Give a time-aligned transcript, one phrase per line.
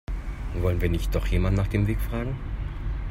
[0.55, 2.35] Wollen wir nicht doch jemanden nach dem Weg fragen?